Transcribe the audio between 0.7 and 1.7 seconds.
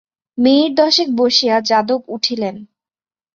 দশেক বসিয়া